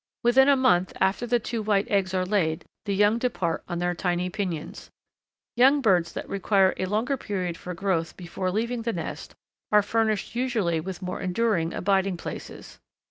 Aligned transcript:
Within 0.23 0.49
a 0.49 0.55
month 0.55 0.93
after 0.99 1.27
the 1.27 1.37
two 1.37 1.61
white 1.61 1.87
eggs 1.91 2.11
are 2.15 2.25
laid 2.25 2.65
the 2.85 2.95
young 2.95 3.19
depart 3.19 3.63
on 3.69 3.77
their 3.77 3.93
tiny 3.93 4.31
pinions. 4.31 4.89
Young 5.55 5.79
birds 5.79 6.11
that 6.13 6.27
require 6.27 6.73
a 6.77 6.85
longer 6.87 7.17
period 7.17 7.55
for 7.55 7.75
growth 7.75 8.17
before 8.17 8.49
leaving 8.49 8.81
the 8.81 8.93
nest 8.93 9.35
are 9.71 9.83
furnished 9.83 10.35
usually 10.35 10.79
with 10.79 11.03
more 11.03 11.21
enduring 11.21 11.71
abiding 11.71 12.17
places. 12.17 12.79